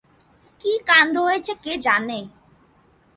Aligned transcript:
কী 0.61 0.71
কাণ্ড 0.87 1.15
হয়েছে 1.25 1.53
কে 1.63 1.73
জানে। 1.85 2.19